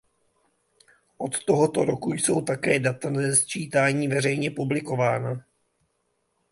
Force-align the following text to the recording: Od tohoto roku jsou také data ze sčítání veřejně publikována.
Od 1.17 1.43
tohoto 1.45 1.85
roku 1.85 2.13
jsou 2.13 2.41
také 2.41 2.79
data 2.79 3.13
ze 3.13 3.35
sčítání 3.35 4.07
veřejně 4.07 4.51
publikována. 4.51 5.45